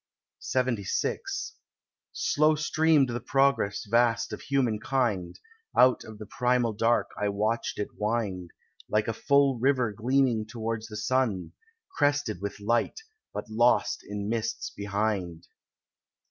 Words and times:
LXXVI 0.41 1.19
Slow 2.11 2.55
streamed 2.55 3.09
the 3.09 3.19
progress 3.19 3.85
vast 3.85 4.33
of 4.33 4.41
human 4.41 4.79
kind, 4.79 5.39
Out 5.77 6.03
of 6.03 6.17
the 6.17 6.25
primal 6.25 6.73
dark 6.73 7.11
I 7.19 7.29
watched 7.29 7.77
it 7.77 7.89
wind, 7.95 8.49
Like 8.89 9.07
a 9.07 9.13
full 9.13 9.59
river 9.59 9.91
gleaming 9.91 10.47
towards 10.47 10.87
the 10.87 10.97
sun, 10.97 11.51
Crested 11.95 12.41
with 12.41 12.59
light, 12.59 13.01
but 13.31 13.47
lost 13.47 14.03
in 14.03 14.27
mists 14.27 14.71
behind. 14.71 15.45